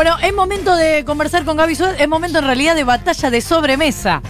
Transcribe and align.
Bueno, 0.00 0.16
es 0.22 0.32
momento 0.32 0.74
de 0.76 1.04
conversar 1.04 1.44
con 1.44 1.58
Gaby 1.58 1.74
Suárez, 1.74 2.00
es 2.00 2.08
momento 2.08 2.38
en 2.38 2.46
realidad 2.46 2.74
de 2.74 2.84
batalla 2.84 3.28
de 3.30 3.42
sobremesa. 3.42 4.22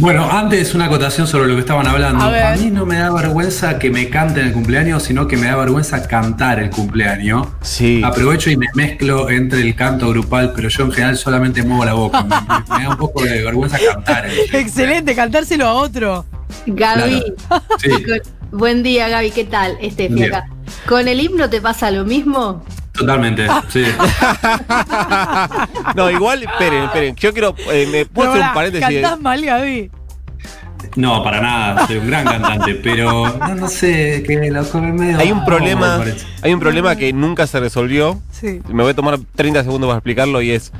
Bueno, 0.00 0.28
antes 0.28 0.74
una 0.74 0.86
acotación 0.86 1.28
sobre 1.28 1.46
lo 1.46 1.54
que 1.54 1.60
estaban 1.60 1.86
hablando. 1.86 2.24
A 2.24 2.56
mí 2.56 2.68
no 2.72 2.84
me 2.84 2.96
da 2.96 3.12
vergüenza 3.12 3.78
que 3.78 3.88
me 3.90 4.08
canten 4.08 4.48
el 4.48 4.52
cumpleaños, 4.52 5.04
sino 5.04 5.28
que 5.28 5.36
me 5.36 5.46
da 5.46 5.54
vergüenza 5.54 6.08
cantar 6.08 6.58
el 6.58 6.70
cumpleaños. 6.70 7.46
Sí. 7.60 8.02
Aprovecho 8.04 8.50
y 8.50 8.56
me 8.56 8.66
mezclo 8.74 9.30
entre 9.30 9.60
el 9.60 9.76
canto 9.76 10.08
grupal, 10.08 10.52
pero 10.56 10.68
yo 10.68 10.86
en 10.86 10.90
general 10.90 11.16
solamente 11.16 11.62
muevo 11.62 11.84
la 11.84 11.92
boca. 11.94 12.24
Me, 12.24 12.82
da 12.82 12.88
un 12.90 12.96
poco 12.96 13.22
de 13.22 13.44
vergüenza 13.44 13.78
cantar. 13.78 14.26
el- 14.52 14.52
Excelente, 14.56 15.14
cantárselo 15.14 15.68
a 15.68 15.74
otro. 15.74 16.24
Gaby, 16.66 17.22
Sí. 17.78 17.90
buen 18.50 18.82
día 18.82 19.08
Gaby, 19.08 19.30
¿qué 19.30 19.44
tal? 19.44 19.78
Día. 19.78 20.26
acá. 20.26 20.48
¿Con 20.88 21.06
el 21.06 21.20
himno 21.20 21.48
te 21.48 21.60
pasa 21.60 21.92
lo 21.92 22.04
mismo? 22.04 22.64
Totalmente, 22.92 23.46
sí. 23.68 23.84
No, 25.96 26.10
igual, 26.10 26.42
esperen, 26.42 26.84
esperen. 26.84 27.16
Yo 27.16 27.32
quiero. 27.32 27.54
eh, 27.70 27.86
¿Me 27.90 28.06
puedo 28.06 28.30
hacer 28.32 28.44
un 28.46 28.54
paréntesis? 28.54 29.00
Cantás 29.02 29.20
mal, 29.20 29.44
Gaby. 29.44 29.90
No, 30.96 31.22
para 31.22 31.40
nada, 31.40 31.86
soy 31.86 31.98
un 31.98 32.06
gran 32.08 32.24
cantante, 32.24 32.74
pero 32.74 33.28
no, 33.38 33.54
no 33.54 33.68
sé, 33.68 34.22
que 34.26 34.50
lo 34.50 34.64
come 34.68 34.92
medio. 34.92 35.18
Hay 35.18 35.30
un 35.32 35.44
problema. 35.44 36.02
Hay 36.42 36.52
un 36.52 36.60
problema 36.60 36.96
que 36.96 37.12
nunca 37.12 37.46
se 37.46 37.60
resolvió. 37.60 38.20
Sí. 38.30 38.60
Me 38.68 38.82
voy 38.82 38.92
a 38.92 38.94
tomar 38.94 39.18
30 39.36 39.62
segundos 39.64 39.88
para 39.88 39.98
explicarlo 39.98 40.42
y 40.42 40.50
es. 40.50 40.72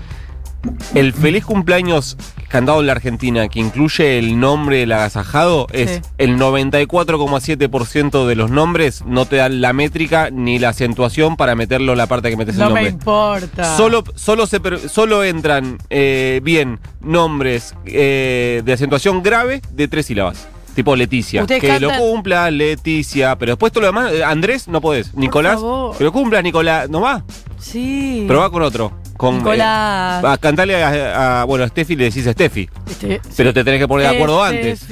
El 0.94 1.12
feliz 1.12 1.44
cumpleaños 1.44 2.16
cantado 2.52 2.80
en 2.80 2.86
la 2.86 2.92
Argentina, 2.92 3.48
que 3.48 3.58
incluye 3.58 4.18
el 4.18 4.38
nombre 4.38 4.76
del 4.78 4.92
agasajado, 4.92 5.66
es 5.72 5.90
Sí. 5.90 6.00
el 6.18 6.36
94,7% 6.38 8.26
de 8.26 8.34
los 8.36 8.50
nombres 8.50 9.02
no 9.06 9.26
te 9.26 9.36
dan 9.36 9.60
la 9.60 9.72
métrica 9.72 10.30
ni 10.30 10.58
la 10.58 10.68
acentuación 10.70 11.36
para 11.36 11.54
meterlo 11.54 11.92
en 11.92 11.98
la 11.98 12.06
parte 12.06 12.30
que 12.30 12.36
metes 12.36 12.56
No 12.56 12.68
el 12.68 12.74
me 12.74 12.80
nombre. 12.82 12.90
importa. 12.92 13.76
Solo, 13.76 14.04
solo, 14.14 14.46
se 14.46 14.60
solo 14.88 15.24
entran 15.24 15.78
eh, 15.90 16.40
bien 16.44 16.78
nombres 17.00 17.74
eh, 17.86 18.62
de 18.64 18.72
acentuación 18.72 19.22
grave 19.22 19.62
de 19.72 19.88
tres 19.88 20.06
sílabas. 20.06 20.46
Tipo 20.74 20.96
Leticia. 20.96 21.44
Que 21.46 21.80
lo 21.80 21.90
cumpla 21.98 22.50
Leticia. 22.50 23.36
Pero 23.36 23.52
después 23.52 23.72
todo 23.72 23.82
lo 23.82 23.86
demás, 23.88 24.10
eh, 24.12 24.24
Andrés 24.24 24.68
no 24.68 24.80
podés. 24.80 25.14
Nicolás. 25.14 25.54
favor. 25.56 25.96
Que 25.98 26.04
lo 26.04 26.12
cumpla 26.12 26.40
Nicolás. 26.40 26.88
No 26.88 27.02
va. 27.02 27.24
Sí. 27.58 28.24
Probá 28.26 28.48
con 28.50 28.62
otro. 28.62 28.90
Con, 29.22 29.36
Nicolás. 29.38 30.24
eh, 30.24 30.26
a 30.26 30.36
cantarle 30.36 30.82
a, 30.82 31.42
a- 31.42 31.44
Bueno, 31.44 31.64
a 31.64 31.68
Steffi 31.68 31.94
le 31.94 32.04
decís 32.04 32.26
a 32.26 32.32
Steffi. 32.32 32.68
Este- 32.90 33.20
Pero 33.36 33.54
te 33.54 33.62
tenés 33.62 33.78
que 33.78 33.86
poner 33.86 34.08
de 34.10 34.16
acuerdo 34.16 34.42
antes. 34.42 34.84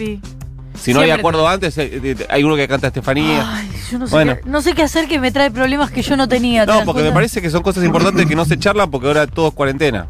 Si 0.81 0.95
no 0.95 1.00
hay 1.00 1.11
acuerdo 1.11 1.47
antes, 1.48 1.77
eh, 1.78 2.00
eh, 2.03 2.27
hay 2.31 2.45
uno 2.45 2.55
que 2.56 2.67
canta 2.69 2.86
Estefanía. 2.86 3.45
Ay, 3.56 3.69
yo 3.91 3.98
no 3.98 4.06
sé, 4.06 4.12
Bueno. 4.12 4.36
qué, 4.36 4.48
no 4.48 4.62
sé 4.62 4.73
qué 4.73 4.83
hacer 4.84 5.08
que 5.08 5.19
me 5.19 5.31
trae 5.33 5.51
problemas 5.51 5.91
que 5.91 6.01
yo 6.03 6.17
no 6.17 6.28
tenía. 6.28 6.64
¿te 6.64 6.73
No, 6.73 6.84
porque 6.84 7.03
me 7.03 7.11
parece 7.12 7.42
que 7.42 7.51
son 7.51 7.62
cosas 7.62 7.84
importantes 7.84 8.25
que 8.27 8.36
no 8.36 8.45
se 8.45 8.56
charlan 8.56 8.89
porque 8.91 9.08
ahora 9.08 9.27
todo 9.27 9.48
es 9.48 9.55
cuarentena. 9.55 10.06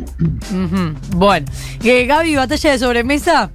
Bueno, 1.16 1.46
Eh, 1.82 2.04
Gaby, 2.06 2.36
batalla 2.36 2.72
de 2.72 2.78
sobremesa. 2.78 3.50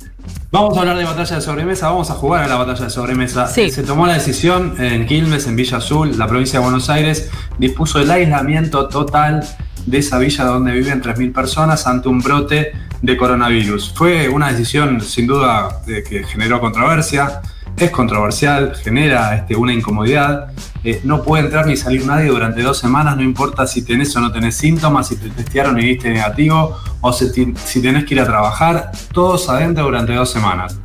Vamos 0.51 0.77
a 0.77 0.81
hablar 0.81 0.97
de 0.97 1.03
batalla 1.03 1.35
de 1.35 1.41
sobremesa, 1.41 1.89
vamos 1.89 2.09
a 2.09 2.13
jugar 2.13 2.43
a 2.43 2.47
la 2.47 2.55
batalla 2.55 2.85
de 2.85 2.89
sobremesa. 2.89 3.47
Sí. 3.47 3.69
Se 3.69 3.83
tomó 3.83 4.07
la 4.07 4.13
decisión 4.13 4.75
en 4.79 5.05
Quilmes, 5.05 5.47
en 5.47 5.55
Villa 5.55 5.77
Azul, 5.77 6.17
la 6.17 6.27
provincia 6.27 6.59
de 6.59 6.63
Buenos 6.63 6.89
Aires, 6.89 7.29
dispuso 7.59 7.99
el 7.99 8.09
aislamiento 8.09 8.87
total 8.87 9.45
de 9.85 9.97
esa 9.99 10.17
villa 10.17 10.45
donde 10.45 10.71
viven 10.71 11.01
3.000 11.01 11.33
personas 11.33 11.85
ante 11.87 12.09
un 12.09 12.19
brote 12.19 12.73
de 13.01 13.17
coronavirus. 13.17 13.93
Fue 13.95 14.29
una 14.29 14.51
decisión 14.51 15.01
sin 15.01 15.27
duda 15.27 15.81
que 15.85 16.23
generó 16.23 16.59
controversia, 16.59 17.41
es 17.77 17.91
controversial, 17.91 18.73
genera 18.75 19.35
este, 19.35 19.55
una 19.55 19.73
incomodidad. 19.73 20.47
Eh, 20.83 21.01
no 21.03 21.23
puede 21.23 21.43
entrar 21.43 21.67
ni 21.67 21.75
salir 21.75 22.05
nadie 22.05 22.29
durante 22.29 22.61
dos 22.61 22.77
semanas, 22.77 23.17
no 23.17 23.23
importa 23.23 23.67
si 23.67 23.83
tenés 23.83 24.15
o 24.15 24.21
no 24.21 24.31
tenés 24.31 24.55
síntomas, 24.55 25.07
si 25.07 25.17
te 25.17 25.29
testearon 25.29 25.77
y 25.79 25.85
diste 25.85 26.09
negativo, 26.09 26.77
o 27.01 27.11
si, 27.11 27.53
si 27.65 27.81
tenés 27.81 28.05
que 28.05 28.13
ir 28.13 28.21
a 28.21 28.25
trabajar, 28.25 28.91
todos 29.11 29.49
adentro 29.49 29.83
durante 29.83 30.13
dos 30.13 30.31
semanas. 30.31 30.79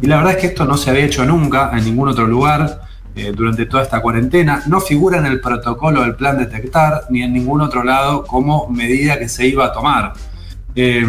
Y 0.00 0.06
la 0.06 0.16
verdad 0.16 0.32
es 0.32 0.38
que 0.38 0.46
esto 0.46 0.64
no 0.64 0.76
se 0.76 0.90
había 0.90 1.04
hecho 1.04 1.24
nunca 1.26 1.70
en 1.74 1.84
ningún 1.84 2.08
otro 2.08 2.26
lugar 2.26 2.89
eh, 3.20 3.32
durante 3.32 3.66
toda 3.66 3.82
esta 3.82 4.00
cuarentena. 4.00 4.62
No 4.66 4.80
figura 4.80 5.18
en 5.18 5.26
el 5.26 5.40
protocolo 5.40 6.02
del 6.02 6.14
plan 6.14 6.38
detectar 6.38 7.02
ni 7.10 7.22
en 7.22 7.32
ningún 7.34 7.60
otro 7.60 7.84
lado 7.84 8.24
como 8.24 8.68
medida 8.68 9.18
que 9.18 9.28
se 9.28 9.46
iba 9.46 9.66
a 9.66 9.72
tomar. 9.72 10.14
Eh, 10.74 11.04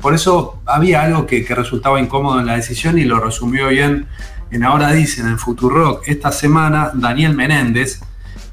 por 0.00 0.14
eso 0.14 0.60
había 0.66 1.02
algo 1.02 1.26
que, 1.26 1.44
que 1.44 1.54
resultaba 1.54 2.00
incómodo 2.00 2.38
en 2.38 2.46
la 2.46 2.54
decisión 2.54 2.98
y 2.98 3.04
lo 3.04 3.18
resumió 3.18 3.68
bien 3.68 4.06
en 4.50 4.62
Ahora 4.62 4.92
Dicen, 4.92 5.26
en 5.26 5.38
Futurock, 5.38 6.06
esta 6.06 6.30
semana, 6.30 6.92
Daniel 6.94 7.34
Menéndez, 7.34 8.00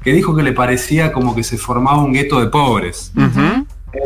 que 0.02 0.12
dijo 0.12 0.34
que 0.34 0.42
le 0.42 0.52
parecía 0.52 1.12
como 1.12 1.34
que 1.34 1.44
se 1.44 1.56
formaba 1.56 2.02
un 2.02 2.12
gueto 2.12 2.40
de 2.40 2.48
pobres. 2.48 3.12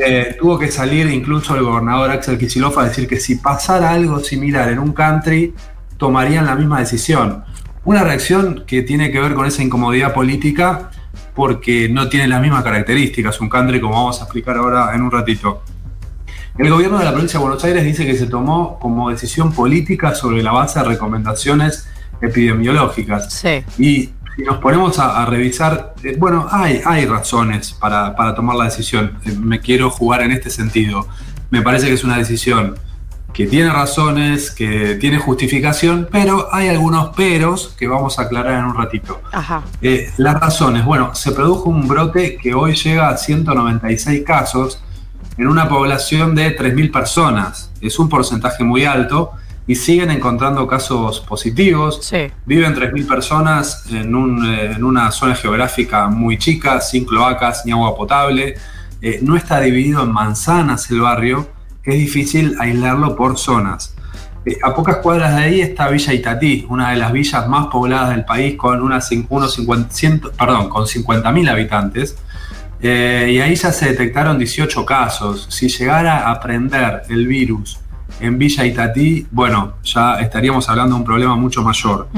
Eh, 0.04 0.36
tuvo 0.38 0.58
que 0.58 0.70
salir 0.70 1.08
incluso 1.08 1.56
el 1.56 1.62
gobernador 1.62 2.10
Axel 2.10 2.36
Kicillof 2.36 2.76
a 2.76 2.84
decir 2.84 3.08
que 3.08 3.18
si 3.18 3.36
pasara 3.36 3.90
algo 3.90 4.20
similar 4.20 4.68
en 4.68 4.80
un 4.80 4.92
country, 4.92 5.54
tomarían 5.96 6.44
la 6.44 6.54
misma 6.54 6.80
decisión. 6.80 7.44
Una 7.88 8.04
reacción 8.04 8.64
que 8.66 8.82
tiene 8.82 9.10
que 9.10 9.18
ver 9.18 9.32
con 9.32 9.46
esa 9.46 9.62
incomodidad 9.62 10.12
política 10.12 10.90
porque 11.34 11.88
no 11.88 12.10
tiene 12.10 12.28
las 12.28 12.42
mismas 12.42 12.62
características, 12.62 13.40
un 13.40 13.48
country 13.48 13.80
como 13.80 13.94
vamos 13.94 14.20
a 14.20 14.24
explicar 14.24 14.58
ahora 14.58 14.94
en 14.94 15.00
un 15.00 15.10
ratito. 15.10 15.62
El 16.58 16.68
gobierno 16.68 16.98
de 16.98 17.06
la 17.06 17.12
provincia 17.12 17.38
de 17.38 17.46
Buenos 17.46 17.64
Aires 17.64 17.82
dice 17.84 18.04
que 18.04 18.14
se 18.14 18.26
tomó 18.26 18.78
como 18.78 19.08
decisión 19.08 19.54
política 19.54 20.14
sobre 20.14 20.42
la 20.42 20.52
base 20.52 20.80
de 20.80 20.84
recomendaciones 20.84 21.88
epidemiológicas. 22.20 23.32
Sí. 23.32 23.64
Y 23.78 24.10
si 24.36 24.42
nos 24.44 24.58
ponemos 24.58 24.98
a, 24.98 25.22
a 25.22 25.24
revisar, 25.24 25.94
eh, 26.04 26.14
bueno, 26.18 26.46
hay, 26.50 26.82
hay 26.84 27.06
razones 27.06 27.72
para, 27.72 28.14
para 28.14 28.34
tomar 28.34 28.56
la 28.56 28.64
decisión. 28.64 29.18
Eh, 29.24 29.32
me 29.32 29.60
quiero 29.60 29.88
jugar 29.88 30.20
en 30.20 30.32
este 30.32 30.50
sentido. 30.50 31.08
Me 31.48 31.62
parece 31.62 31.86
que 31.86 31.94
es 31.94 32.04
una 32.04 32.18
decisión 32.18 32.74
que 33.38 33.46
tiene 33.46 33.70
razones, 33.70 34.50
que 34.50 34.96
tiene 34.96 35.18
justificación, 35.18 36.08
pero 36.10 36.52
hay 36.52 36.66
algunos 36.66 37.14
peros 37.14 37.72
que 37.78 37.86
vamos 37.86 38.18
a 38.18 38.22
aclarar 38.22 38.58
en 38.58 38.64
un 38.64 38.74
ratito. 38.74 39.20
Ajá. 39.30 39.62
Eh, 39.80 40.10
las 40.16 40.40
razones, 40.40 40.84
bueno, 40.84 41.14
se 41.14 41.30
produjo 41.30 41.70
un 41.70 41.86
brote 41.86 42.36
que 42.36 42.52
hoy 42.52 42.74
llega 42.74 43.08
a 43.08 43.16
196 43.16 44.24
casos 44.24 44.82
en 45.36 45.46
una 45.46 45.68
población 45.68 46.34
de 46.34 46.58
3.000 46.58 46.90
personas. 46.90 47.70
Es 47.80 48.00
un 48.00 48.08
porcentaje 48.08 48.64
muy 48.64 48.84
alto 48.84 49.30
y 49.68 49.76
siguen 49.76 50.10
encontrando 50.10 50.66
casos 50.66 51.20
positivos. 51.20 52.00
Sí. 52.02 52.32
Viven 52.44 52.74
3.000 52.74 53.06
personas 53.06 53.84
en, 53.88 54.16
un, 54.16 54.44
eh, 54.46 54.72
en 54.72 54.82
una 54.82 55.12
zona 55.12 55.36
geográfica 55.36 56.08
muy 56.08 56.38
chica, 56.38 56.80
sin 56.80 57.04
cloacas 57.04 57.64
ni 57.64 57.70
agua 57.70 57.94
potable. 57.94 58.56
Eh, 59.00 59.20
no 59.22 59.36
está 59.36 59.60
dividido 59.60 60.02
en 60.02 60.10
manzanas 60.10 60.90
el 60.90 61.02
barrio, 61.02 61.56
es 61.84 61.94
difícil 61.94 62.56
aislarlo 62.58 63.16
por 63.16 63.38
zonas. 63.38 63.94
Eh, 64.46 64.56
a 64.62 64.74
pocas 64.74 64.96
cuadras 64.98 65.36
de 65.36 65.42
ahí 65.42 65.60
está 65.60 65.88
Villa 65.88 66.12
Itatí, 66.12 66.66
una 66.68 66.90
de 66.90 66.96
las 66.96 67.12
villas 67.12 67.48
más 67.48 67.66
pobladas 67.66 68.10
del 68.10 68.24
país 68.24 68.56
con, 68.56 68.82
unas, 68.82 69.10
cin- 69.10 69.26
unos 69.28 69.54
50, 69.54 69.90
ciento- 69.94 70.32
perdón, 70.32 70.68
con 70.68 70.86
50.000 70.86 71.50
habitantes. 71.50 72.16
Eh, 72.80 73.32
y 73.34 73.40
ahí 73.40 73.54
ya 73.56 73.72
se 73.72 73.86
detectaron 73.86 74.38
18 74.38 74.84
casos. 74.86 75.46
Si 75.50 75.68
llegara 75.68 76.30
a 76.30 76.40
prender 76.40 77.02
el 77.08 77.26
virus 77.26 77.78
en 78.20 78.38
Villa 78.38 78.64
Itatí, 78.64 79.26
bueno, 79.30 79.74
ya 79.82 80.20
estaríamos 80.20 80.68
hablando 80.68 80.94
de 80.94 81.00
un 81.00 81.04
problema 81.06 81.34
mucho 81.36 81.62
mayor. 81.62 82.08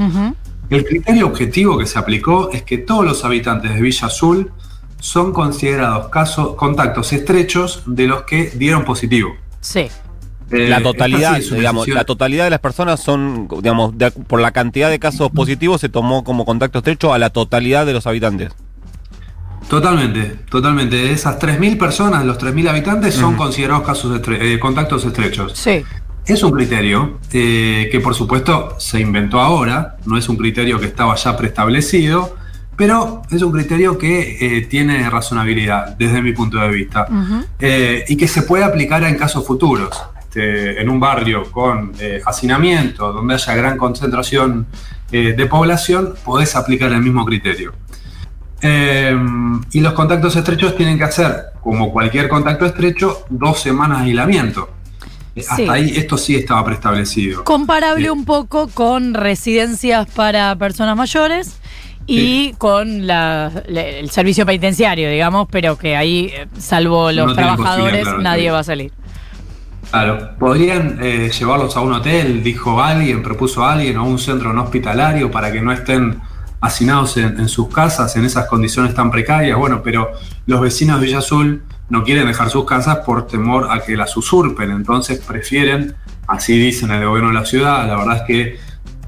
El 0.69 0.85
criterio 0.85 1.27
objetivo 1.27 1.77
que 1.77 1.85
se 1.85 1.97
aplicó 1.99 2.49
es 2.51 2.63
que 2.63 2.77
todos 2.77 3.03
los 3.03 3.25
habitantes 3.25 3.73
de 3.73 3.81
Villa 3.81 4.07
Azul 4.07 4.51
son 4.99 5.33
considerados 5.33 6.07
casos, 6.09 6.55
contactos 6.55 7.11
estrechos 7.11 7.83
de 7.87 8.07
los 8.07 8.21
que 8.21 8.51
dieron 8.55 8.85
positivo. 8.85 9.31
Sí. 9.61 9.87
Eh, 10.51 10.67
La 10.67 10.77
esta 10.77 10.83
totalidad, 10.91 11.39
digamos, 11.39 11.87
la 11.87 12.03
totalidad 12.03 12.43
de 12.43 12.49
las 12.49 12.59
personas 12.59 12.99
son, 12.99 13.47
digamos, 13.61 13.97
de- 13.97 14.11
por 14.11 14.41
la 14.41 14.51
cantidad 14.51 14.89
de 14.89 14.99
casos 14.99 15.31
positivos 15.31 15.79
se 15.79 15.87
tomó 15.87 16.25
como 16.25 16.43
contacto 16.43 16.79
estrecho 16.79 17.13
a 17.13 17.17
la 17.19 17.29
totalidad 17.29 17.85
de 17.85 17.93
los 17.93 18.05
habitantes. 18.05 18.51
Totalmente, 19.69 20.39
totalmente. 20.49 20.97
De 20.97 21.11
esas 21.13 21.39
3.000 21.39 21.77
personas, 21.77 22.25
los 22.25 22.37
3.000 22.37 22.67
habitantes, 22.67 23.13
son 23.15 23.35
considerados 23.37 23.83
casos 23.85 24.11
estre- 24.21 24.39
eh, 24.41 24.59
contactos 24.59 25.05
estrechos. 25.05 25.53
Sí. 25.55 25.83
Es 26.25 26.43
un 26.43 26.51
criterio 26.51 27.19
eh, 27.31 27.87
que 27.91 27.99
por 27.99 28.13
supuesto 28.13 28.75
se 28.79 28.99
inventó 28.99 29.39
ahora, 29.39 29.97
no 30.05 30.17
es 30.17 30.27
un 30.29 30.35
criterio 30.37 30.79
que 30.79 30.85
estaba 30.87 31.15
ya 31.15 31.35
preestablecido, 31.37 32.35
pero 32.81 33.21
es 33.29 33.39
un 33.43 33.51
criterio 33.51 33.95
que 33.95 34.37
eh, 34.41 34.61
tiene 34.61 35.07
razonabilidad 35.07 35.95
desde 35.99 36.19
mi 36.19 36.33
punto 36.33 36.57
de 36.57 36.69
vista 36.69 37.05
eh, 37.59 38.03
y 38.07 38.17
que 38.17 38.27
se 38.27 38.41
puede 38.41 38.63
aplicar 38.63 39.03
en 39.03 39.19
casos 39.19 39.45
futuros. 39.45 40.01
Este, 40.19 40.81
en 40.81 40.89
un 40.89 40.99
barrio 40.99 41.43
con 41.51 41.91
eh, 41.99 42.23
hacinamiento, 42.25 43.13
donde 43.13 43.35
haya 43.35 43.53
gran 43.53 43.77
concentración 43.77 44.65
eh, 45.11 45.35
de 45.37 45.45
población, 45.45 46.15
podés 46.25 46.55
aplicar 46.55 46.91
el 46.91 47.03
mismo 47.03 47.23
criterio. 47.23 47.71
Y 48.63 49.79
los 49.79 49.93
contactos 49.93 50.35
estrechos 50.35 50.75
tienen 50.75 50.97
que 50.97 51.03
hacer, 51.03 51.35
como 51.61 51.91
cualquier 51.91 52.29
contacto 52.29 52.65
estrecho, 52.65 53.25
dos 53.29 53.59
semanas 53.59 53.99
de 53.99 54.05
aislamiento. 54.05 54.71
Sí. 55.35 55.43
Hasta 55.47 55.73
ahí 55.73 55.93
esto 55.95 56.17
sí 56.17 56.35
estaba 56.35 56.65
preestablecido. 56.65 57.43
Comparable 57.43 58.09
un 58.09 58.25
poco 58.25 58.69
con 58.69 59.13
residencias 59.13 60.07
para 60.09 60.55
personas 60.55 60.97
mayores 60.97 61.60
y 62.07 62.53
con 62.53 63.07
la- 63.07 63.51
el 63.67 64.09
servicio 64.09 64.45
penitenciario, 64.45 65.09
digamos, 65.09 65.47
pero 65.51 65.77
que 65.77 65.95
ahí, 65.95 66.31
eh, 66.33 66.47
salvo 66.57 67.11
los 67.11 67.27
No 67.27 67.33
trabajadores, 67.33 68.03
claro, 68.03 68.21
nadie 68.21 68.51
va 68.51 68.59
a 68.59 68.63
salir. 68.63 68.91
Claro, 69.89 70.31
podrían 70.39 70.99
eh, 71.01 71.29
llevarlos 71.37 71.75
a 71.75 71.81
un 71.81 71.93
hotel, 71.93 72.41
dijo 72.43 72.81
alguien, 72.81 73.21
propuso 73.21 73.65
alguien, 73.65 73.97
o 73.97 74.01
a 74.01 74.03
un 74.03 74.19
centro 74.19 74.53
no 74.53 74.63
hospitalario 74.63 75.29
para 75.29 75.51
que 75.51 75.61
no 75.61 75.71
estén 75.71 76.19
hacinados 76.61 77.17
en, 77.17 77.39
en 77.39 77.49
sus 77.49 77.67
casas 77.73 78.15
en 78.15 78.23
esas 78.23 78.45
condiciones 78.47 78.93
tan 78.93 79.11
precarias. 79.11 79.57
Bueno, 79.57 79.81
pero 79.83 80.11
los 80.45 80.61
vecinos 80.61 80.99
de 80.99 81.07
Villa 81.07 81.17
Azul 81.19 81.63
no 81.89 82.03
quieren 82.03 82.25
dejar 82.27 82.49
sus 82.49 82.63
casas 82.65 82.99
por 83.05 83.27
temor 83.27 83.67
a 83.69 83.79
que 83.83 83.97
las 83.97 84.15
usurpen, 84.15 84.71
entonces 84.71 85.19
prefieren, 85.19 85.93
así 86.27 86.57
dicen 86.57 86.91
el 86.91 87.05
gobierno 87.05 87.29
de 87.29 87.35
la 87.35 87.45
ciudad, 87.45 87.85
la 87.85 87.97
verdad 87.97 88.17
es 88.17 88.23
que 88.23 88.59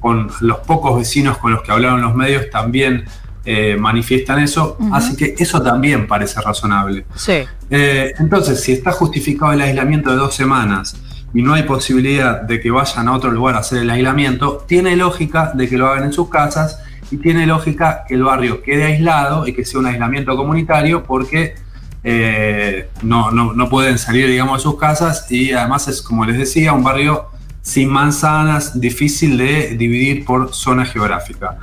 con 0.04 0.30
los 0.42 0.58
pocos 0.58 0.98
vecinos 0.98 1.38
con 1.38 1.54
los 1.54 1.64
que 1.64 1.72
hablaron 1.72 2.02
los 2.02 2.14
medios 2.14 2.50
también 2.50 3.06
eh, 3.46 3.78
manifiestan 3.80 4.40
eso, 4.40 4.78
así 4.92 5.16
que 5.16 5.34
eso 5.38 5.62
también 5.62 6.08
parece 6.08 6.42
razonable. 6.42 7.06
Sí. 7.16 7.46
Eh, 7.70 8.14
entonces, 8.20 8.62
si 8.62 8.74
está 8.74 8.92
justificado 8.92 9.54
el 9.54 9.62
aislamiento 9.62 10.12
de 10.12 10.18
dos 10.18 10.36
semanas 10.36 10.98
y 11.34 11.42
no 11.42 11.54
hay 11.54 11.64
posibilidad 11.64 12.42
de 12.42 12.60
que 12.60 12.70
vayan 12.70 13.08
a 13.08 13.14
otro 13.14 13.32
lugar 13.32 13.56
a 13.56 13.60
hacer 13.60 13.80
el 13.80 13.90
aislamiento, 13.90 14.66
tiene 14.68 14.98
lógica 14.98 15.54
de 15.56 15.70
que 15.70 15.78
lo 15.78 15.88
hagan 15.88 16.04
en 16.04 16.14
sus 16.14 16.28
casas 16.28 16.80
y 17.10 17.18
tiene 17.18 17.48
lógica 17.48 18.04
que 18.06 18.16
el 18.16 18.24
barrio 18.24 18.62
quede 18.62 18.84
aislado 18.84 19.48
y 19.48 19.54
que 19.54 19.64
sea 19.64 19.80
un 19.80 19.86
aislamiento 19.86 20.36
comunitario 20.36 21.04
porque 21.04 21.56
eh, 22.04 22.90
no, 23.04 23.32
no, 23.32 23.54
no 23.54 23.70
pueden 23.70 23.98
salir, 23.98 24.28
digamos, 24.28 24.58
de 24.58 24.64
sus 24.64 24.78
casas 24.78 25.32
y 25.32 25.54
además 25.54 25.88
es, 25.88 26.02
como 26.02 26.26
les 26.26 26.38
decía, 26.38 26.74
un 26.74 26.84
barrio 26.84 27.28
sin 27.64 27.90
manzanas, 27.90 28.80
difícil 28.80 29.38
de 29.38 29.78
dividir 29.78 30.26
por 30.26 30.54
zona 30.54 30.86
geográfica. 30.86 31.58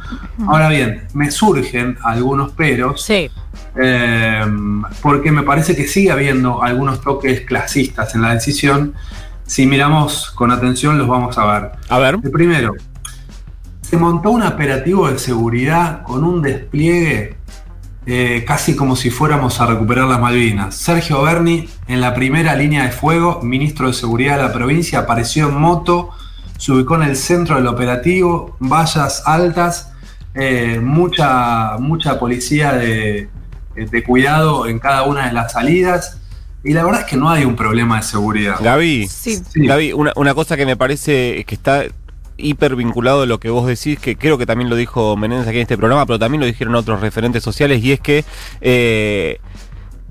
Ahora 0.46 0.70
bien, 0.70 1.02
me 1.12 1.30
surgen 1.30 1.98
algunos 2.02 2.52
peros. 2.52 3.02
Sí. 3.02 3.30
Eh, 3.76 4.42
porque 5.02 5.30
me 5.30 5.42
parece 5.42 5.76
que 5.76 5.86
sigue 5.86 6.10
habiendo 6.10 6.62
algunos 6.62 7.02
toques 7.02 7.42
clasistas 7.42 8.14
en 8.14 8.22
la 8.22 8.32
decisión. 8.32 8.94
Si 9.44 9.66
miramos 9.66 10.30
con 10.30 10.50
atención, 10.50 10.96
los 10.96 11.06
vamos 11.06 11.36
a 11.36 11.44
ver. 11.44 11.72
A 11.90 11.98
ver. 11.98 12.16
El 12.22 12.30
primero, 12.30 12.72
se 13.82 13.98
montó 13.98 14.30
un 14.30 14.42
operativo 14.42 15.10
de 15.10 15.18
seguridad 15.18 16.02
con 16.02 16.24
un 16.24 16.40
despliegue 16.40 17.36
eh, 18.06 18.44
casi 18.46 18.74
como 18.74 18.96
si 18.96 19.10
fuéramos 19.10 19.60
a 19.60 19.66
recuperar 19.66 20.08
las 20.08 20.20
Malvinas. 20.20 20.74
Sergio 20.74 21.22
Berni, 21.22 21.68
en 21.86 22.00
la 22.00 22.14
primera 22.14 22.54
línea 22.56 22.84
de 22.84 22.92
fuego, 22.92 23.40
ministro 23.42 23.88
de 23.88 23.92
Seguridad 23.92 24.36
de 24.36 24.42
la 24.44 24.52
provincia, 24.52 25.00
apareció 25.00 25.48
en 25.48 25.56
moto, 25.56 26.10
se 26.58 26.72
ubicó 26.72 26.96
en 26.96 27.02
el 27.02 27.16
centro 27.16 27.56
del 27.56 27.66
operativo, 27.66 28.56
vallas 28.58 29.22
altas, 29.26 29.92
eh, 30.34 30.80
mucha, 30.82 31.76
mucha 31.78 32.18
policía 32.18 32.72
de, 32.72 33.28
de 33.74 34.02
cuidado 34.04 34.66
en 34.66 34.78
cada 34.78 35.02
una 35.04 35.26
de 35.26 35.32
las 35.32 35.52
salidas. 35.52 36.16
Y 36.62 36.74
la 36.74 36.84
verdad 36.84 37.00
es 37.00 37.06
que 37.06 37.16
no 37.16 37.30
hay 37.30 37.44
un 37.46 37.56
problema 37.56 37.96
de 37.96 38.02
seguridad. 38.02 38.56
Gaby, 38.60 39.08
Sí. 39.08 39.42
Gaby, 39.54 39.94
una, 39.94 40.12
una 40.14 40.34
cosa 40.34 40.58
que 40.58 40.66
me 40.66 40.76
parece 40.76 41.42
que 41.46 41.54
está 41.54 41.84
hiper 42.42 42.76
vinculado 42.76 43.22
a 43.22 43.26
lo 43.26 43.38
que 43.40 43.50
vos 43.50 43.66
decís, 43.66 43.98
que 43.98 44.16
creo 44.16 44.38
que 44.38 44.46
también 44.46 44.70
lo 44.70 44.76
dijo 44.76 45.16
Menéndez 45.16 45.46
aquí 45.48 45.58
en 45.58 45.62
este 45.62 45.76
programa, 45.76 46.06
pero 46.06 46.18
también 46.18 46.40
lo 46.40 46.46
dijeron 46.46 46.74
otros 46.74 47.00
referentes 47.00 47.42
sociales, 47.42 47.82
y 47.84 47.92
es 47.92 48.00
que 48.00 48.24
eh, 48.60 49.38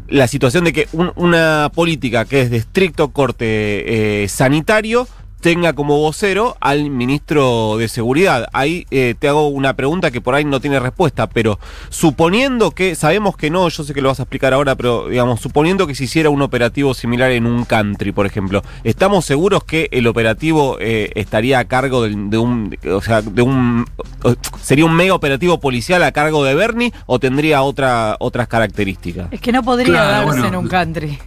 la 0.08 0.28
situación 0.28 0.64
de 0.64 0.74
que 0.74 0.88
un- 0.94 1.12
una 1.16 1.72
política 1.74 2.26
que 2.26 2.42
es 2.42 2.50
de 2.50 2.58
estricto 2.58 3.10
corte 3.10 4.24
eh, 4.24 4.28
sanitario 4.28 5.08
tenga 5.42 5.74
como 5.74 5.98
vocero 6.00 6.58
al 6.60 6.90
ministro 6.90 7.78
de 7.78 7.88
Seguridad. 7.88 8.48
Ahí 8.54 8.86
eh, 8.92 9.16
te 9.18 9.28
hago 9.28 9.48
una 9.48 9.74
pregunta 9.76 10.12
que 10.12 10.22
por 10.22 10.36
ahí 10.36 10.46
no 10.46 10.60
tiene 10.60 10.80
respuesta, 10.80 11.28
pero 11.28 11.60
suponiendo 11.90 12.72
que, 12.72 12.96
sabemos 12.96 13.36
que 13.38 13.50
no, 13.50 13.68
yo 13.70 13.84
sé 13.84 13.94
que 13.94 14.02
lo 14.02 14.10
vas 14.10 14.20
a 14.20 14.24
explicar 14.24 14.54
ahora, 14.54 14.76
pero 14.76 15.08
digamos, 15.08 15.40
suponiendo 15.42 15.88
que 15.88 15.96
se 15.96 16.06
hiciera 16.06 16.30
un 16.30 16.42
operativo 16.42 16.94
similar 16.94 17.32
en 17.32 17.46
un 17.46 17.66
country, 17.66 18.12
por 18.12 18.26
ejemplo, 18.26 18.64
¿estamos 18.84 19.26
seguros 19.26 19.64
que 19.64 19.90
el 19.92 20.08
operativo 20.08 20.78
eh, 20.80 21.12
estaría 21.16 21.60
a 21.60 21.66
cargo 21.66 22.04
del- 22.04 22.30
de, 22.30 22.38
un, 22.38 22.78
o 22.92 23.02
sea, 23.02 23.22
de 23.22 23.42
un, 23.42 23.86
sería 24.62 24.86
un 24.86 24.94
mega 24.94 25.14
operativo 25.14 25.60
policial 25.60 26.04
a 26.04 26.12
cargo 26.12 26.44
de 26.44 26.56
Bernie 26.56 26.94
o 27.06 27.20
tendría 27.20 27.62
otra, 27.62 28.16
otras 28.20 28.48
características? 28.48 29.28
Es 29.32 29.42
que 29.42 29.52
no 29.52 29.64
podría 29.64 29.88
Claro, 29.94 30.10
darse 30.28 30.42
bueno. 30.42 30.48
en 30.48 30.56
un 30.56 30.68
country. 30.68 31.20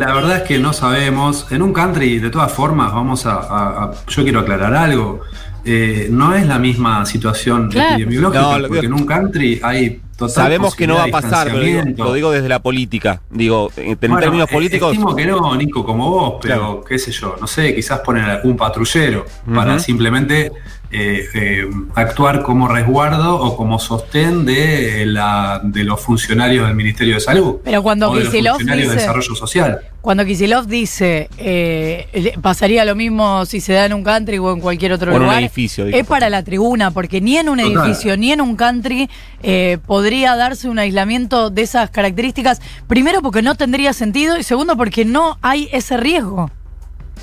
La 0.00 0.14
verdad 0.14 0.38
es 0.38 0.42
que 0.44 0.58
no 0.58 0.72
sabemos. 0.72 1.46
En 1.52 1.60
un 1.60 1.74
country, 1.74 2.18
de 2.20 2.30
todas 2.30 2.50
formas, 2.50 2.90
vamos 2.94 3.26
a. 3.26 3.34
a- 3.34 3.84
a- 3.84 3.92
yo 4.08 4.22
quiero 4.22 4.40
aclarar 4.40 4.74
algo. 4.74 5.20
Eh, 5.62 6.08
no 6.10 6.34
es 6.34 6.46
la 6.46 6.58
misma 6.58 7.04
situación 7.04 7.68
Claro. 7.68 7.96
epidemiológica, 7.96 8.40
No, 8.40 8.58
lo 8.60 8.68
porque 8.68 8.80
que- 8.80 8.86
en 8.86 8.94
un 8.94 9.04
country 9.04 9.60
hay 9.62 10.00
total 10.16 10.30
Sabemos 10.44 10.74
que 10.74 10.86
no 10.86 10.94
va 10.94 11.04
a 11.04 11.08
pasar, 11.08 11.48
pero 11.48 11.58
digo, 11.58 11.66
distanciamiento. 11.66 12.04
lo 12.04 12.12
digo 12.14 12.30
desde 12.30 12.48
la 12.48 12.60
política. 12.60 13.20
Digo, 13.28 13.70
en 13.76 13.98
Bueno, 14.00 14.18
términos 14.20 14.48
eh, 14.50 14.54
políticos. 14.54 14.92
Estimo 14.92 15.14
que 15.14 15.26
no, 15.26 15.54
Nico, 15.54 15.84
como 15.84 16.08
vos, 16.08 16.34
pero 16.40 16.54
Claro. 16.56 16.84
qué 16.88 16.98
sé 16.98 17.12
yo, 17.12 17.36
no 17.38 17.46
sé, 17.46 17.74
quizás 17.74 18.00
poner 18.00 18.24
algún 18.24 18.56
patrullero 18.56 19.26
para 19.54 19.78
simplemente 19.78 20.50
eh, 20.92 21.24
eh, 21.34 21.70
actuar 21.94 22.42
como 22.42 22.66
resguardo 22.68 23.36
o 23.40 23.56
como 23.56 23.78
sostén 23.78 24.44
de, 24.44 25.04
la, 25.06 25.60
de 25.62 25.84
los 25.84 26.00
funcionarios 26.00 26.66
del 26.66 26.74
Ministerio 26.76 27.14
de 27.14 27.20
Salud. 27.20 27.56
Pero 27.64 27.82
cuando 27.82 28.10
o 28.10 28.16
de 28.16 28.24
los 28.24 28.30
funcionarios 28.54 28.88
de 28.88 28.94
dice- 28.94 28.96
Desarrollo 29.06 29.34
Social. 29.34 29.80
Cuando 30.00 30.24
Kisilov 30.24 30.66
dice 30.66 31.28
eh, 31.36 32.32
pasaría 32.40 32.86
lo 32.86 32.94
mismo 32.96 33.44
si 33.44 33.60
se 33.60 33.74
da 33.74 33.84
en 33.84 33.92
un 33.92 34.02
country 34.02 34.38
o 34.38 34.50
en 34.54 34.60
cualquier 34.60 34.92
otro 34.94 35.12
O 35.12 35.14
en 35.14 35.20
un 35.20 35.26
lugar, 35.26 35.40
edificio, 35.42 35.86
es 35.86 36.06
para 36.06 36.30
la 36.30 36.42
tribuna, 36.42 36.90
porque 36.90 37.20
ni 37.20 37.36
en 37.36 37.50
un 37.50 37.58
Total. 37.58 37.84
edificio 37.86 38.16
ni 38.16 38.32
en 38.32 38.40
un 38.40 38.56
country 38.56 39.10
eh, 39.42 39.76
podría 39.86 40.36
darse 40.36 40.68
un 40.70 40.78
aislamiento 40.78 41.50
de 41.50 41.62
esas 41.62 41.90
características. 41.90 42.62
Primero 42.88 43.20
porque 43.20 43.42
no 43.42 43.54
tendría 43.56 43.92
sentido 43.92 44.38
y 44.38 44.42
segundo 44.42 44.74
porque 44.76 45.04
no 45.04 45.36
hay 45.42 45.68
ese 45.70 45.98
riesgo. 45.98 46.50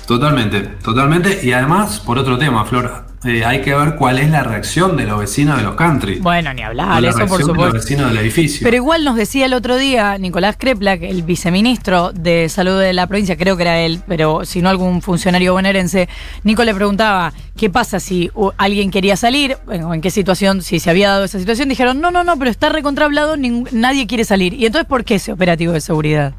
Totalmente, 0.06 0.60
totalmente. 0.82 1.40
Y 1.42 1.52
además, 1.52 2.00
por 2.00 2.18
otro 2.18 2.38
tema, 2.38 2.64
Flora, 2.64 3.04
eh, 3.24 3.44
hay 3.44 3.62
que 3.62 3.74
ver 3.74 3.96
cuál 3.96 4.18
es 4.20 4.30
la 4.30 4.44
reacción 4.44 4.96
de 4.96 5.04
los 5.04 5.18
vecinos 5.18 5.58
de 5.58 5.64
los 5.64 5.74
country. 5.74 6.20
Bueno, 6.20 6.54
ni 6.54 6.62
o 6.62 6.66
hablar, 6.66 7.02
la 7.02 7.08
eso 7.08 7.18
por 7.18 7.28
reacción 7.28 7.38
de 7.38 7.46
los 7.46 7.56
supuesto. 7.56 7.74
vecinos 7.74 8.08
del 8.10 8.18
edificio. 8.18 8.60
Pero 8.64 8.76
igual 8.76 9.04
nos 9.04 9.16
decía 9.16 9.46
el 9.46 9.54
otro 9.54 9.76
día 9.76 10.16
Nicolás 10.18 10.56
Kreplak, 10.56 11.02
el 11.02 11.24
viceministro 11.24 12.12
de 12.12 12.48
salud 12.48 12.78
de 12.80 12.92
la 12.92 13.06
provincia, 13.08 13.36
creo 13.36 13.56
que 13.56 13.64
era 13.64 13.80
él, 13.80 14.00
pero 14.06 14.44
si 14.44 14.62
no 14.62 14.68
algún 14.68 15.02
funcionario 15.02 15.52
bonaerense, 15.52 16.08
Nico 16.44 16.62
le 16.64 16.74
preguntaba 16.74 17.32
qué 17.56 17.68
pasa 17.68 17.98
si 17.98 18.30
alguien 18.56 18.92
quería 18.92 19.16
salir, 19.16 19.58
bueno, 19.66 19.92
en 19.92 20.00
qué 20.00 20.10
situación, 20.10 20.62
si 20.62 20.78
se 20.78 20.88
había 20.88 21.08
dado 21.10 21.24
esa 21.24 21.40
situación, 21.40 21.68
dijeron, 21.68 22.00
no, 22.00 22.12
no, 22.12 22.22
no, 22.22 22.38
pero 22.38 22.52
está 22.52 22.68
recontrablado, 22.68 23.34
nadie 23.36 24.06
quiere 24.06 24.24
salir. 24.24 24.54
¿Y 24.54 24.64
entonces 24.64 24.88
por 24.88 25.04
qué 25.04 25.16
ese 25.16 25.32
operativo 25.32 25.72
de 25.72 25.80
seguridad? 25.80 26.34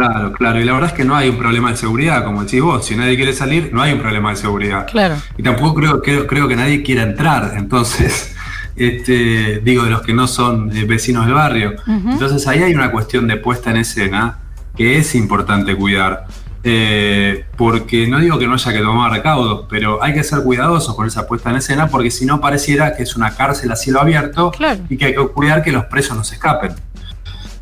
Claro, 0.00 0.32
claro. 0.32 0.60
Y 0.60 0.64
la 0.64 0.72
verdad 0.72 0.88
es 0.90 0.94
que 0.96 1.04
no 1.04 1.14
hay 1.14 1.28
un 1.28 1.36
problema 1.36 1.70
de 1.70 1.76
seguridad, 1.76 2.24
como 2.24 2.42
decís 2.42 2.62
vos. 2.62 2.86
Si 2.86 2.96
nadie 2.96 3.16
quiere 3.16 3.34
salir, 3.34 3.70
no 3.72 3.82
hay 3.82 3.92
un 3.92 4.00
problema 4.00 4.30
de 4.30 4.36
seguridad. 4.36 4.86
Claro. 4.90 5.16
Y 5.36 5.42
tampoco 5.42 5.74
creo, 5.74 6.00
creo, 6.02 6.26
creo 6.26 6.48
que 6.48 6.56
nadie 6.56 6.82
quiera 6.82 7.02
entrar. 7.02 7.52
Entonces, 7.56 8.34
este, 8.76 9.60
digo, 9.62 9.84
de 9.84 9.90
los 9.90 10.00
que 10.00 10.14
no 10.14 10.26
son 10.26 10.74
eh, 10.74 10.84
vecinos 10.84 11.26
del 11.26 11.34
barrio. 11.34 11.74
Entonces 11.86 12.46
ahí 12.46 12.62
hay 12.62 12.74
una 12.74 12.90
cuestión 12.90 13.28
de 13.28 13.36
puesta 13.36 13.70
en 13.70 13.76
escena 13.76 14.38
que 14.74 14.96
es 14.96 15.14
importante 15.14 15.76
cuidar. 15.76 16.26
Eh, 16.62 17.46
porque 17.56 18.06
no 18.06 18.18
digo 18.20 18.38
que 18.38 18.46
no 18.46 18.54
haya 18.54 18.72
que 18.72 18.80
tomar 18.80 19.10
recaudos, 19.10 19.64
pero 19.68 20.02
hay 20.02 20.12
que 20.12 20.22
ser 20.22 20.42
cuidadosos 20.42 20.94
con 20.94 21.06
esa 21.06 21.26
puesta 21.26 21.48
en 21.50 21.56
escena 21.56 21.88
porque 21.88 22.10
si 22.10 22.26
no 22.26 22.38
pareciera 22.38 22.94
que 22.94 23.02
es 23.02 23.16
una 23.16 23.34
cárcel 23.34 23.72
a 23.72 23.76
cielo 23.76 23.98
abierto 23.98 24.50
Claro. 24.50 24.80
y 24.90 24.98
que 24.98 25.06
hay 25.06 25.14
que 25.14 25.26
cuidar 25.28 25.62
que 25.62 25.72
los 25.72 25.86
presos 25.86 26.16
no 26.18 26.22
se 26.24 26.34
escapen. 26.34 26.72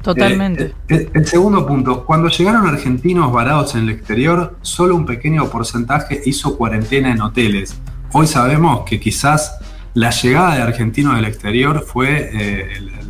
Totalmente. 0.03 0.65
Eh, 0.65 0.73
eh, 0.89 1.11
el 1.13 1.27
segundo 1.27 1.67
punto, 1.67 2.05
cuando 2.05 2.29
llegaron 2.29 2.67
argentinos 2.67 3.33
varados 3.33 3.75
en 3.75 3.83
el 3.83 3.91
exterior, 3.91 4.57
solo 4.63 4.95
un 4.95 5.05
pequeño 5.07 5.49
porcentaje 5.51 6.21
hizo 6.25 6.57
cuarentena 6.57 7.11
en 7.11 7.21
hoteles. 7.21 7.77
Hoy 8.13 8.27
sabemos 8.27 8.85
que 8.89 9.01
quizás 9.01 9.59
la 9.95 10.11
llegada 10.11 10.55
de 10.55 10.63
argentinos 10.63 11.17
del 11.17 11.25
exterior 11.25 11.85
fue 11.87 12.31
eh, 12.33 12.69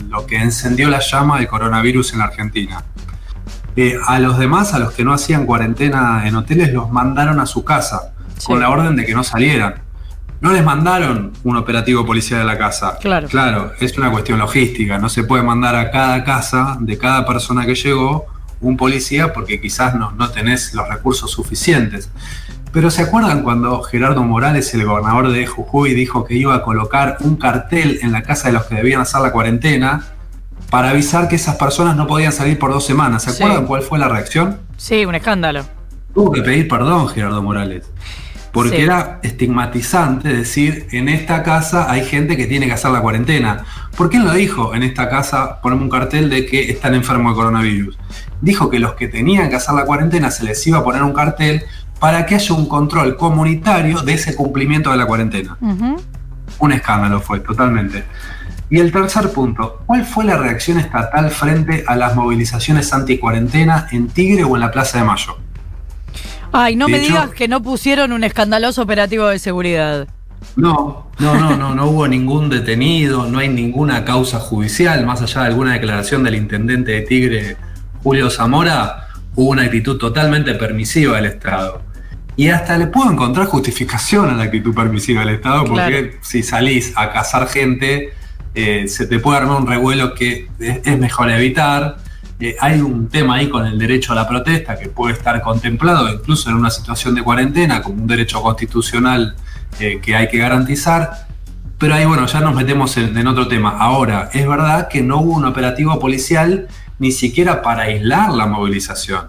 lo 0.09 0.26
que 0.26 0.37
encendió 0.37 0.88
la 0.88 1.00
llama 1.00 1.38
del 1.38 1.47
coronavirus 1.47 2.14
en 2.14 2.18
la 2.21 2.25
Argentina. 2.26 2.83
Eh, 3.76 3.97
a 4.07 4.18
los 4.18 4.38
demás, 4.38 4.75
a 4.75 4.78
los 4.78 4.92
que 4.92 5.04
no 5.04 5.12
hacían 5.12 5.47
cuarentena 5.47 6.26
en 6.26 6.35
hoteles, 6.35 6.73
los 6.73 6.90
mandaron 6.90 7.38
a 7.38 7.47
su 7.47 7.62
casa, 7.64 8.14
Sí. 8.38 8.47
con 8.47 8.61
la 8.61 8.71
orden 8.71 8.97
de 8.97 9.04
que 9.04 9.14
no 9.14 9.23
salieran. 9.23 9.83
No 10.40 10.52
les 10.52 10.64
mandaron 10.64 11.33
un 11.42 11.57
operativo 11.57 12.07
policial 12.07 12.40
a 12.42 12.45
la 12.45 12.57
casa. 12.59 12.97
Claro. 13.00 13.26
Claro, 13.28 13.73
es 13.80 13.97
una 13.99 14.11
cuestión 14.11 14.38
logística. 14.38 14.99
No 14.99 15.09
se 15.09 15.25
puede 15.25 15.42
mandar 15.42 15.75
a 15.75 15.90
cada 15.90 16.23
casa 16.25 16.76
de 16.80 16.97
cada 16.97 17.26
persona 17.26 17.66
que 17.66 17.75
llegó 17.75 18.26
un 18.61 18.76
policía 18.76 19.33
porque 19.33 19.61
quizás 19.61 19.95
no, 19.95 20.12
no 20.12 20.30
tenés 20.30 20.75
los 20.75 20.88
recursos 20.88 21.30
suficientes. 21.30 22.11
Pero 22.73 22.90
¿se 22.90 23.02
acuerdan 23.02 23.42
cuando 23.42 23.83
Gerardo 23.83 24.23
Morales, 24.23 24.73
el 24.75 24.85
gobernador 24.85 25.30
de 25.30 25.47
Jujuy, 25.47 25.95
dijo 25.95 26.25
que 26.25 26.35
iba 26.35 26.54
a 26.54 26.62
colocar 26.62 27.16
un 27.21 27.37
cartel 27.37 27.99
en 28.02 28.12
la 28.12 28.23
casa 28.23 28.49
de 28.49 28.54
los 28.54 28.64
que 28.66 28.75
debían 28.76 29.00
hacer 29.00 29.21
la 29.23 29.33
cuarentena 29.33 30.04
para 30.71 30.90
avisar 30.90 31.28
que 31.28 31.37
esas 31.37 31.57
personas 31.57 31.97
no 31.97 32.07
podían 32.07 32.30
salir 32.33 32.59
por 32.59 32.71
dos 32.73 32.85
semanas? 32.85 33.23
¿Se 33.25 33.33
Sí. 33.33 33.42
acuerdan 33.42 33.66
cuál 33.66 33.83
fue 33.83 33.99
la 33.99 34.07
reacción? 34.09 34.59
Sí, 34.76 35.04
un 35.07 35.14
escándalo. 35.14 35.64
Tuvo 36.14 36.30
que 36.30 36.42
pedir 36.42 36.68
perdón 36.68 37.09
Gerardo 37.09 37.42
Morales. 37.42 37.90
Porque 38.52 38.76
Sí. 38.76 38.83
era 38.83 39.21
estigmatizante 39.23 40.28
decir, 40.33 40.87
en 40.93 41.09
esta 41.09 41.43
casa 41.43 41.90
hay 41.90 42.05
gente 42.05 42.37
que 42.37 42.47
tiene 42.47 42.67
que 42.67 42.73
hacer 42.73 42.90
la 42.90 43.00
cuarentena. 43.00 43.64
¿Por 43.97 44.09
qué 44.11 44.19
lo 44.19 44.33
dijo? 44.33 44.75
En 44.75 44.83
esta 44.83 45.09
casa 45.09 45.61
ponemos 45.61 45.85
un 45.85 45.90
cartel 45.90 46.31
de 46.31 46.47
que 46.47 46.71
están 46.71 46.95
enfermos 46.95 47.33
de 47.33 47.37
coronavirus. 47.37 47.99
Dijo 48.40 48.71
que 48.71 48.78
los 48.78 48.95
que 48.95 49.09
tenían 49.09 49.50
que 49.50 49.57
hacer 49.57 49.75
la 49.75 49.85
cuarentena 49.85 50.31
se 50.31 50.45
les 50.45 50.67
iba 50.67 50.78
a 50.78 50.85
poner 50.85 51.02
un 51.02 51.12
cartel 51.12 51.62
para 52.00 52.25
que 52.26 52.37
haya 52.37 52.55
un 52.55 52.67
control 52.69 53.17
comunitario 53.17 54.00
de 54.02 54.14
ese 54.14 54.35
cumplimiento 54.35 54.90
de 54.90 54.97
la 54.97 55.07
cuarentena. 55.07 55.57
Un 56.61 56.73
escándalo 56.73 57.21
fue, 57.21 57.40
totalmente. 57.40 58.05
Y 58.71 58.78
el 58.81 58.93
tercer 58.93 59.31
punto, 59.31 59.83
¿cuál 59.87 60.05
fue 60.05 60.25
la 60.25 60.37
reacción 60.37 60.78
estatal 60.78 61.31
frente 61.31 61.85
a 61.87 61.97
las 61.97 62.14
movilizaciones 62.14 62.93
anti-cuarentena 62.93 63.88
en 63.93 64.09
Tigre 64.09 64.45
o 64.45 64.55
en 64.57 64.61
la 64.61 64.71
Plaza 64.71 64.99
de 64.99 65.05
Mayo? 65.05 65.38
Ay, 66.52 66.76
no 66.76 66.87
De 66.87 66.93
me 66.93 66.99
hecho- 66.99 67.09
digas 67.09 67.31
que 67.31 67.49
no 67.49 67.62
pusieron 67.62 68.12
un 68.12 68.25
escandaloso 68.25 68.83
operativo 68.83 69.26
de 69.26 69.38
seguridad. 69.38 70.09
No, 70.57 71.11
no, 71.19 71.35
no, 71.38 71.57
no, 71.57 71.75
no 71.75 71.87
hubo 71.87 72.09
ningún 72.09 72.49
detenido, 72.49 73.26
no 73.26 73.38
hay 73.38 73.49
ninguna 73.49 74.05
causa 74.05 74.38
judicial, 74.40 75.05
más 75.05 75.21
allá 75.23 75.43
de 75.43 75.47
alguna 75.49 75.73
declaración 75.75 76.23
del 76.25 76.35
intendente 76.37 76.93
de 76.93 77.00
Tigre, 77.02 77.57
Julio 78.02 78.31
Zamora, 78.31 79.09
hubo 79.35 79.50
una 79.50 79.62
actitud 79.64 79.99
totalmente 79.99 80.55
permisiva 80.55 81.17
del 81.17 81.26
Estado. 81.26 81.83
Y 82.37 82.49
hasta 82.50 82.78
le 82.78 82.87
puedo 82.87 83.11
encontrar 83.11 83.47
justificación 83.47 84.31
a 84.31 84.35
la 84.35 84.45
actitud 84.45 84.73
permisiva 84.75 85.21
del 85.25 85.35
Estado, 85.35 85.64
porque 85.64 86.09
Claro. 86.11 86.19
si 86.23 86.43
salís 86.45 86.93
a 86.97 87.11
cazar 87.12 87.49
gente, 87.49 88.11
eh, 88.55 88.87
se 88.88 89.07
te 89.07 89.19
puede 89.19 89.38
armar 89.38 89.61
un 89.61 89.67
revuelo 89.67 90.14
que 90.14 90.49
es, 90.61 90.81
es 90.85 90.99
mejor 90.99 91.31
evitar. 91.31 91.99
Hay 92.61 92.80
un 92.80 93.09
tema 93.09 93.37
ahí 93.37 93.49
con 93.49 93.66
el 93.66 93.76
derecho 93.78 94.12
a 94.12 94.14
la 94.14 94.28
protesta 94.28 94.78
que 94.78 94.88
puede 94.88 95.14
estar 95.14 95.40
contemplado 95.42 96.09
incluso 96.09 96.49
en 96.49 96.57
una 96.57 96.71
situación 96.71 97.16
de 97.16 97.23
cuarentena 97.23 97.83
como 97.83 98.00
un 98.00 98.07
derecho 98.07 98.40
constitucional 98.40 99.35
eh, 99.80 99.99
que 100.00 100.14
hay 100.14 100.28
que 100.28 100.38
garantizar. 100.38 101.26
Pero 101.78 101.95
ahí, 101.95 102.04
bueno, 102.04 102.26
ya 102.26 102.40
nos 102.40 102.54
metemos 102.54 102.97
en, 102.97 103.26
otro 103.26 103.49
tema. 103.49 103.76
Ahora, 103.78 104.30
es 104.33 104.47
verdad 104.47 104.88
que 104.88 105.02
no 105.02 105.21
hubo 105.21 105.35
un 105.35 105.47
operativo 105.47 105.99
policial 105.99 106.68
ni 107.00 107.11
siquiera 107.11 107.61
para 107.61 107.83
aislar 107.85 108.33
la 108.33 108.47
movilización. 108.47 109.28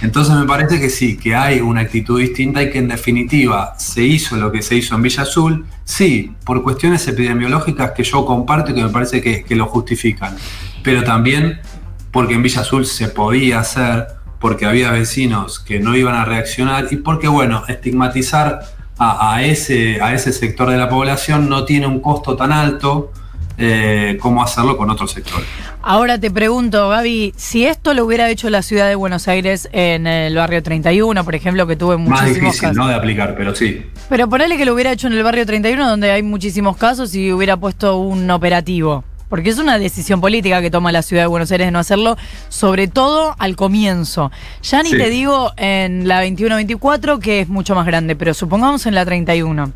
Entonces 0.00 0.34
me 0.36 0.46
parece 0.46 0.80
que 0.80 0.90
sí, 0.90 1.16
que 1.16 1.34
hay 1.34 1.60
una 1.60 1.80
actitud 1.80 2.20
distinta 2.20 2.62
y 2.62 2.70
que 2.70 2.78
en 2.78 2.86
definitiva 2.86 3.74
se 3.76 4.02
hizo 4.02 4.36
lo 4.36 4.52
que 4.52 4.62
se 4.62 4.76
hizo 4.76 4.94
en 4.94 5.02
Villa 5.02 5.24
Azul, 5.24 5.66
sí, 5.84 6.32
por 6.44 6.62
cuestiones 6.62 7.06
epidemiológicas 7.08 7.90
que 7.90 8.04
yo 8.04 8.24
comparto 8.24 8.70
y 8.70 8.74
que 8.74 8.82
me 8.84 8.90
parece 8.90 9.20
que 9.20 9.56
lo 9.56 9.66
justifican, 9.66 10.36
pero 10.84 11.02
también 11.02 11.60
porque 12.10 12.34
en 12.34 12.42
Villa 12.42 12.62
Azul 12.62 12.86
se 12.86 13.08
podía 13.08 13.60
hacer, 13.60 14.06
porque 14.40 14.66
había 14.66 14.90
vecinos 14.90 15.58
que 15.58 15.80
no 15.80 15.96
iban 15.96 16.14
a 16.14 16.24
reaccionar 16.24 16.86
y 16.90 16.96
porque, 16.96 17.28
bueno, 17.28 17.64
estigmatizar 17.68 18.60
a, 18.98 19.34
a 19.34 19.42
ese, 19.42 20.00
a 20.00 20.14
ese 20.14 20.32
sector 20.32 20.70
de 20.70 20.76
la 20.76 20.88
población 20.88 21.48
no 21.48 21.64
tiene 21.64 21.86
un 21.86 22.00
costo 22.00 22.36
tan 22.36 22.52
alto 22.52 23.12
eh, 23.60 24.18
como 24.20 24.40
hacerlo 24.40 24.76
con 24.76 24.88
otros 24.88 25.10
sectores. 25.10 25.44
Ahora 25.82 26.18
te 26.20 26.30
pregunto, 26.30 26.88
Gaby, 26.90 27.34
si 27.36 27.64
esto 27.64 27.92
lo 27.92 28.04
hubiera 28.04 28.30
hecho 28.30 28.50
la 28.50 28.62
ciudad 28.62 28.88
de 28.88 28.94
Buenos 28.94 29.26
Aires 29.26 29.68
en 29.72 30.06
el 30.06 30.36
barrio 30.36 30.62
31, 30.62 31.24
por 31.24 31.34
ejemplo, 31.34 31.66
que 31.66 31.74
tuve 31.74 31.96
Más 31.98 32.08
muchísimos 32.08 32.34
difícil, 32.34 32.60
casos. 32.60 32.76
¿no? 32.76 32.86
De 32.86 32.94
aplicar, 32.94 33.34
pero 33.36 33.56
sí. 33.56 33.84
Pero 34.08 34.28
ponele 34.28 34.56
que 34.56 34.64
lo 34.64 34.74
hubiera 34.74 34.92
hecho 34.92 35.08
en 35.08 35.14
el 35.14 35.24
barrio 35.24 35.44
31, 35.44 35.88
donde 35.88 36.12
hay 36.12 36.22
muchísimos 36.22 36.76
casos, 36.76 37.12
y 37.16 37.32
hubiera 37.32 37.56
puesto 37.56 37.96
un 37.98 38.30
operativo. 38.30 39.02
Porque 39.28 39.50
es 39.50 39.58
una 39.58 39.78
decisión 39.78 40.20
política 40.20 40.60
que 40.62 40.70
toma 40.70 40.90
la 40.92 41.02
ciudad 41.02 41.24
de 41.24 41.26
Buenos 41.26 41.50
Aires 41.52 41.66
de 41.66 41.70
no 41.70 41.78
hacerlo, 41.78 42.16
sobre 42.48 42.88
todo 42.88 43.34
al 43.38 43.56
comienzo. 43.56 44.30
Ya 44.62 44.82
ni 44.82 44.90
Sí. 44.90 44.96
te 44.96 45.10
digo 45.10 45.52
en 45.56 46.08
la 46.08 46.22
21-24, 46.24 47.18
que 47.20 47.40
es 47.40 47.48
mucho 47.48 47.74
más 47.74 47.84
grande, 47.86 48.16
pero 48.16 48.32
supongamos 48.34 48.86
en 48.86 48.94
la 48.94 49.04
31. 49.04 49.72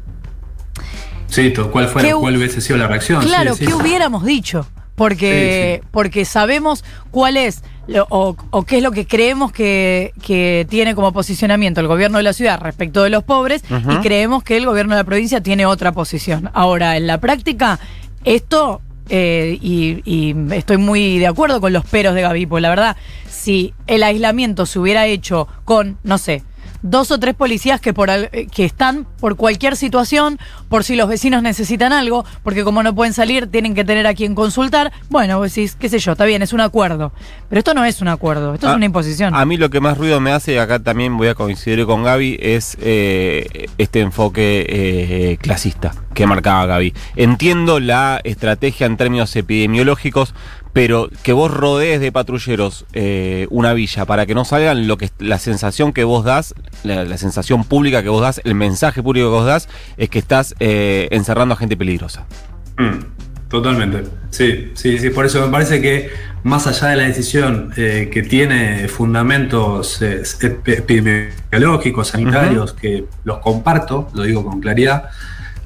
Sí, 1.29 1.53
¿cuál, 1.71 1.89
fue, 1.89 2.03
¿Qué 2.03 2.15
hu- 2.15 2.21
¿cuál 2.21 2.37
hubiese 2.37 2.61
sido 2.61 2.77
la 2.79 2.87
reacción? 2.89 3.23
Claro, 3.23 3.55
Sí, 3.55 3.61
¿qué 3.65 3.67
sí. 3.67 3.73
hubiéramos 3.73 4.25
dicho? 4.25 4.67
Porque, 4.95 5.83
porque 5.91 6.25
sabemos 6.27 6.85
cuál 7.11 7.39
es 7.39 7.63
lo- 7.87 8.07
o, 8.11 8.37
o 8.51 8.63
qué 8.65 8.77
es 8.77 8.83
lo 8.83 8.93
que 8.93 9.07
creemos 9.07 9.51
que, 9.51 10.13
que 10.23 10.67
tiene 10.69 10.95
como 10.95 11.13
posicionamiento 11.13 11.81
el 11.81 11.87
gobierno 11.89 12.19
de 12.19 12.25
la 12.25 12.35
ciudad 12.35 12.61
respecto 12.61 13.03
de 13.03 13.09
los 13.11 13.25
pobres 13.25 13.63
y 13.71 13.97
creemos 14.03 14.43
que 14.45 14.59
el 14.59 14.67
gobierno 14.67 14.95
de 14.95 15.01
la 15.01 15.05
provincia 15.05 15.43
tiene 15.43 15.65
otra 15.65 15.93
posición. 15.93 16.51
Ahora, 16.53 16.97
en 16.99 17.07
la 17.07 17.19
práctica, 17.19 17.81
esto, 18.25 18.83
eh, 19.09 19.59
y, 19.61 20.03
y 20.05 20.35
estoy 20.55 20.77
muy 20.77 21.19
de 21.19 21.27
acuerdo 21.27 21.61
con 21.61 21.73
los 21.73 21.85
peros 21.85 22.15
de 22.15 22.23
Gaby, 22.23 22.47
pues 22.47 22.63
la 22.63 22.71
verdad, 22.71 22.97
si 23.29 23.75
el 23.87 24.03
aislamiento 24.03 24.67
se 24.67 24.79
hubiera 24.79 25.07
hecho 25.07 25.49
con, 25.65 25.99
no 26.03 26.19
sé, 26.19 26.43
dos 26.83 27.11
o 27.11 27.19
tres 27.19 27.35
policías 27.35 27.81
que, 27.81 27.95
por, 27.95 28.11
eh, 28.11 28.47
que 28.53 28.65
están 28.65 29.07
por 29.21 29.37
cualquier 29.37 29.77
situación, 29.77 30.39
por 30.69 30.85
si 30.85 30.97
los 30.97 31.09
vecinos 31.09 31.43
necesitan 31.43 31.93
algo, 31.93 32.25
porque 32.43 32.65
como 32.65 32.83
no 32.83 32.95
pueden 32.95 33.15
salir, 33.15 33.47
tienen 33.47 33.75
que 33.75 33.85
tener 33.85 34.07
a 34.07 34.15
quien 34.15 34.35
consultar. 34.35 34.93
Bueno, 35.09 35.39
vos 35.39 35.55
decís, 35.55 35.77
qué 35.79 35.89
sé 35.89 35.99
yo, 35.99 36.13
está 36.13 36.25
bien, 36.25 36.43
es 36.43 36.53
un 36.53 36.61
acuerdo. 36.61 37.13
Pero 37.49 37.59
esto 37.59 37.75
no 37.75 37.85
es 37.85 38.01
un 38.01 38.09
acuerdo, 38.09 38.55
esto 38.55 38.67
es 38.67 38.73
Ah, 38.73 38.77
una 38.77 38.87
imposición. 38.87 39.35
A 39.35 39.45
mí 39.45 39.57
lo 39.57 39.71
que 39.71 39.81
más 39.81 39.97
ruido 39.99 40.21
me 40.21 40.33
hace, 40.33 40.55
y 40.55 40.57
acá 40.59 40.79
también 40.81 41.17
voy 41.17 41.29
a 41.29 41.35
coincidir 41.35 41.85
con 41.87 42.03
Gaby, 42.03 42.39
es 42.41 42.77
eh, 42.81 43.69
este 43.79 44.01
enfoque 44.01 44.67
eh, 44.69 45.39
clasista 45.41 45.95
que 46.15 46.27
marcaba 46.27 46.67
Gaby. 46.67 46.95
Entiendo 47.17 47.81
la 47.81 48.21
estrategia 48.25 48.87
en 48.87 48.97
términos 48.97 49.35
epidemiológicos, 49.37 50.35
pero 50.73 51.11
que 51.23 51.33
vos 51.33 51.51
rodees 51.51 52.01
de 52.01 52.11
patrulleros 52.13 52.87
eh, 52.95 53.47
una 53.51 53.75
villa 53.75 54.05
para 54.07 54.25
que 54.27 54.35
no 54.35 54.45
salgan, 54.45 54.87
lo 54.87 54.97
que 54.97 55.11
la 55.19 55.39
sensación 55.39 55.93
que 55.93 56.05
vos 56.05 56.25
das, 56.25 56.55
la, 56.83 57.05
la 57.05 57.19
sensación 57.19 57.65
pública 57.65 58.03
que 58.03 58.09
vos 58.09 58.23
das, 58.23 58.41
el 58.45 58.55
mensaje 58.55 59.03
público 59.03 59.27
que 59.27 59.35
vos 59.37 59.47
das, 59.47 59.69
es 59.97 60.09
que 60.09 60.19
estás 60.19 60.55
eh, 60.61 61.09
encerrando 61.11 61.55
a 61.55 61.57
gente 61.59 61.77
peligrosa. 61.77 62.27
Mm, 62.79 63.49
totalmente. 63.49 64.05
Sí, 64.31 64.71
sí, 64.75 64.99
sí. 64.99 65.11
Por 65.11 65.27
eso 65.27 65.45
me 65.45 65.53
parece 65.53 65.83
que 65.83 66.11
más 66.43 66.67
allá 66.67 66.89
de 66.89 66.97
la 66.97 67.03
decisión 67.03 67.73
eh, 67.77 68.09
que 68.11 68.23
tiene 68.23 68.89
fundamentos 68.89 70.01
epi- 70.01 70.79
epidemiológicos, 70.79 72.09
sanitarios, 72.09 72.73
que 72.73 73.05
los 73.25 73.39
comparto, 73.39 74.09
lo 74.15 74.23
digo 74.23 74.43
con 74.43 74.61
claridad, 74.61 75.11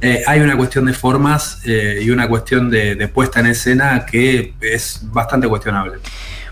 eh, 0.01 0.23
hay 0.27 0.41
una 0.41 0.57
cuestión 0.57 0.85
de 0.87 0.93
formas 0.93 1.61
eh, 1.65 2.01
y 2.03 2.11
una 2.11 2.29
cuestión 2.29 2.71
de, 2.71 2.95
de 2.95 3.09
puesta 3.09 3.41
en 3.41 3.47
escena 3.47 4.05
que 4.07 4.55
es 4.61 5.01
bastante 5.05 5.49
cuestionable. 5.49 5.99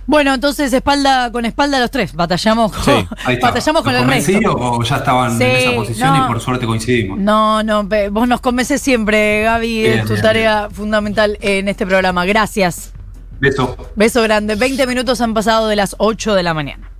Bueno, 0.06 0.34
entonces 0.34 0.70
espalda 0.74 1.32
con 1.32 1.46
espalda 1.46 1.80
los 1.80 1.90
tres, 1.90 2.14
batallamos 2.14 2.72
con, 2.72 2.84
Sí, 2.84 3.08
Ahí 3.24 3.38
batallamos 3.40 3.82
con 3.82 3.94
¿Los 3.94 4.02
el 4.02 4.08
resto. 4.08 4.54
o 4.54 4.82
ya 4.82 4.96
estaban 4.96 5.38
Sí, 5.38 5.44
en 5.44 5.50
esa 5.56 5.72
posición 5.74 6.10
no. 6.18 6.24
y 6.24 6.28
por 6.28 6.40
suerte 6.42 6.66
coincidimos? 6.66 7.18
No, 7.18 7.62
no, 7.62 7.88
vos 8.10 8.28
nos 8.28 8.40
convences 8.42 8.82
siempre, 8.82 9.42
Gaby, 9.44 9.82
Bien, 9.82 9.98
es 10.00 10.04
tu 10.04 10.12
bien, 10.12 10.22
tarea 10.22 10.68
fundamental 10.70 11.38
en 11.40 11.68
este 11.68 11.86
programa. 11.86 12.26
Gracias. 12.26 12.92
Beso. 13.40 13.76
Beso 13.96 14.22
grande. 14.22 14.56
20 14.56 14.86
minutos 14.86 15.20
han 15.22 15.32
pasado 15.32 15.68
de 15.68 15.76
las 15.76 15.94
8 15.98 16.34
de 16.34 16.42
la 16.42 16.52
mañana. 16.52 16.90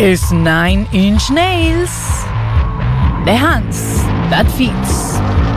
Es 0.00 0.30
Nine 0.30 0.86
Inch 0.92 1.28
Nails. 1.28 1.90
The 3.24 3.32
Hands 3.32 4.04
That 4.30 4.46
Fits. 4.56 5.47